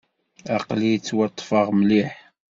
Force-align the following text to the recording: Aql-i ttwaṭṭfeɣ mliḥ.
Aql-i 0.55 0.91
ttwaṭṭfeɣ 0.99 1.67
mliḥ. 1.79 2.11